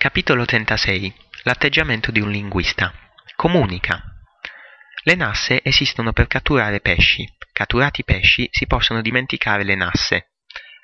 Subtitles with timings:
[0.00, 2.90] Capitolo 36 L'atteggiamento di un linguista.
[3.36, 4.02] Comunica.
[5.02, 7.30] Le nasse esistono per catturare pesci.
[7.52, 10.30] Catturati pesci si possono dimenticare le nasse.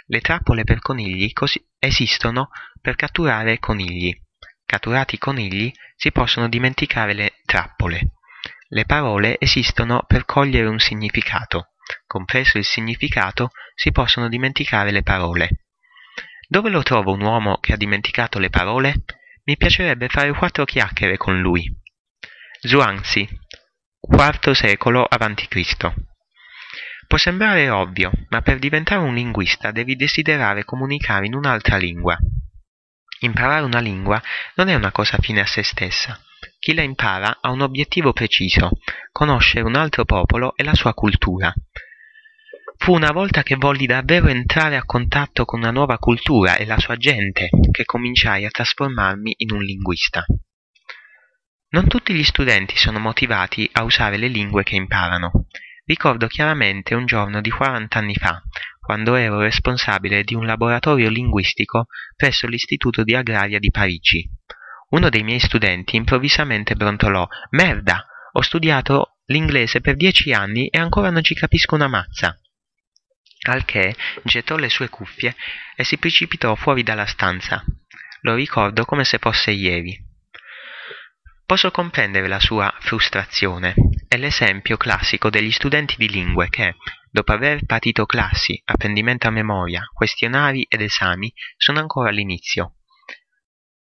[0.05, 1.33] Le trappole per conigli
[1.79, 4.15] esistono per catturare conigli.
[4.67, 8.17] Catturati conigli si possono dimenticare le trappole.
[8.69, 11.69] Le parole esistono per cogliere un significato.
[12.07, 15.66] Compreso il significato si possono dimenticare le parole.
[16.49, 19.05] Dove lo trovo un uomo che ha dimenticato le parole?
[19.45, 21.69] Mi piacerebbe fare quattro chiacchiere con lui.
[22.61, 23.29] Zhuangzi,
[24.09, 25.93] IV secolo a.C.
[27.07, 32.17] Può sembrare ovvio, ma per diventare un linguista devi desiderare comunicare in un'altra lingua.
[33.21, 34.21] Imparare una lingua
[34.55, 36.21] non è una cosa fine a se stessa.
[36.59, 38.71] Chi la impara ha un obiettivo preciso,
[39.11, 41.53] conoscere un altro popolo e la sua cultura.
[42.87, 46.79] Fu una volta che volli davvero entrare a contatto con una nuova cultura e la
[46.79, 50.25] sua gente che cominciai a trasformarmi in un linguista.
[51.71, 55.47] Non tutti gli studenti sono motivati a usare le lingue che imparano.
[55.85, 58.41] Ricordo chiaramente un giorno di 40 anni fa,
[58.79, 64.31] quando ero responsabile di un laboratorio linguistico presso l'Istituto di Agraria di Parigi.
[64.91, 68.07] Uno dei miei studenti improvvisamente brontolò Merda!
[68.35, 72.39] Ho studiato l'inglese per dieci anni e ancora non ci capisco una mazza
[73.51, 75.37] al che gettò le sue cuffie
[75.75, 77.65] e si precipitò fuori dalla stanza.
[78.23, 79.99] Lo ricordo come se fosse ieri.
[81.45, 83.75] Posso comprendere la sua frustrazione.
[84.09, 86.75] È l'esempio classico degli studenti di lingue che,
[87.09, 92.79] dopo aver patito classi, apprendimento a memoria, questionari ed esami, sono ancora all'inizio.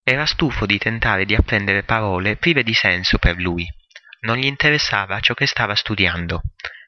[0.04, 3.66] Era stufo di tentare di apprendere parole prive di senso per lui.
[4.22, 6.42] Non gli interessava ciò che stava studiando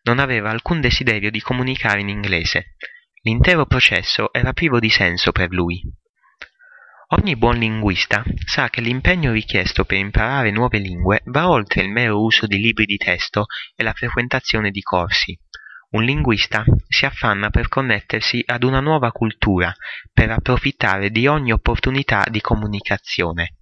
[0.10, 2.76] non aveva alcun desiderio di comunicare in inglese.
[3.22, 5.80] L'intero processo era privo di senso per lui.
[7.10, 12.24] Ogni buon linguista sa che l'impegno richiesto per imparare nuove lingue va oltre il mero
[12.24, 15.38] uso di libri di testo e la frequentazione di corsi.
[15.92, 19.72] Un linguista si affanna per connettersi ad una nuova cultura,
[20.12, 23.59] per approfittare di ogni opportunità di comunicazione.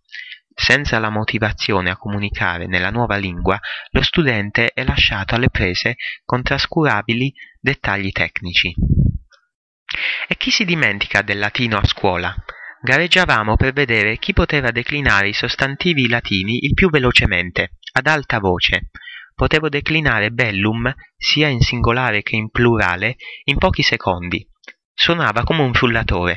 [0.59, 3.59] Senza la motivazione a comunicare nella nuova lingua,
[3.91, 7.31] lo studente è lasciato alle prese con trascurabili
[7.62, 8.73] dettagli tecnici.
[10.28, 12.35] E chi si dimentica del latino a scuola?
[12.81, 18.90] Gareggiavamo per vedere chi poteva declinare i sostantivi latini il più velocemente, ad alta voce.
[19.35, 24.46] Potevo declinare bellum, sia in singolare che in plurale, in pochi secondi.
[24.91, 26.35] Suonava come un frullatore.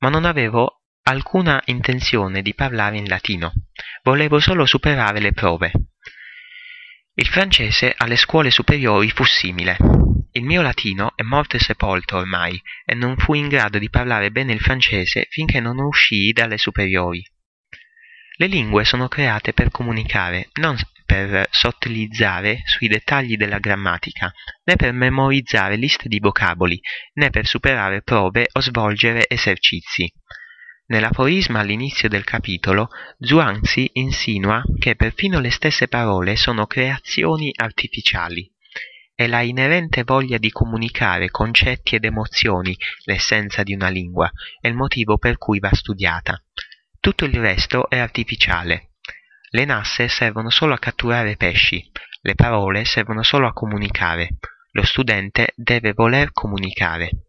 [0.00, 0.77] Ma non avevo
[1.08, 3.52] alcuna intenzione di parlare in latino,
[4.02, 5.72] volevo solo superare le prove.
[7.14, 9.78] Il francese alle scuole superiori fu simile.
[10.32, 14.30] Il mio latino è morto e sepolto ormai e non fui in grado di parlare
[14.30, 17.24] bene il francese finché non uscii dalle superiori.
[18.36, 20.76] Le lingue sono create per comunicare, non
[21.06, 24.30] per sottilizzare sui dettagli della grammatica,
[24.64, 26.78] né per memorizzare liste di vocaboli,
[27.14, 30.12] né per superare prove o svolgere esercizi.
[30.88, 32.88] Nell'aforisma all'inizio del capitolo,
[33.18, 38.50] Zhuangzi insinua che perfino le stesse parole sono creazioni artificiali.
[39.14, 44.30] È la inerente voglia di comunicare concetti ed emozioni l'essenza di una lingua
[44.62, 46.42] e il motivo per cui va studiata.
[46.98, 48.92] Tutto il resto è artificiale.
[49.50, 51.84] Le nasse servono solo a catturare pesci,
[52.22, 54.38] le parole servono solo a comunicare.
[54.70, 57.27] Lo studente deve voler comunicare.